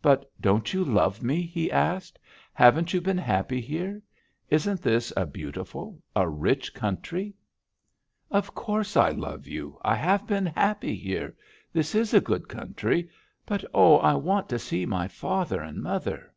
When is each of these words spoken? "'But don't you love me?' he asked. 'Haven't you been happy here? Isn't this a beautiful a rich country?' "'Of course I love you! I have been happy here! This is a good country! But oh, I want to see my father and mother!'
"'But 0.00 0.24
don't 0.40 0.72
you 0.72 0.82
love 0.82 1.22
me?' 1.22 1.42
he 1.42 1.70
asked. 1.70 2.18
'Haven't 2.54 2.94
you 2.94 3.00
been 3.02 3.18
happy 3.18 3.60
here? 3.60 4.00
Isn't 4.48 4.80
this 4.80 5.12
a 5.18 5.26
beautiful 5.26 6.00
a 6.16 6.26
rich 6.30 6.72
country?' 6.72 7.34
"'Of 8.30 8.54
course 8.54 8.96
I 8.96 9.10
love 9.10 9.46
you! 9.46 9.78
I 9.82 9.96
have 9.96 10.26
been 10.26 10.46
happy 10.46 10.94
here! 10.96 11.36
This 11.74 11.94
is 11.94 12.14
a 12.14 12.22
good 12.22 12.48
country! 12.48 13.10
But 13.44 13.62
oh, 13.74 13.98
I 13.98 14.14
want 14.14 14.48
to 14.48 14.58
see 14.58 14.86
my 14.86 15.08
father 15.08 15.60
and 15.60 15.82
mother!' 15.82 16.32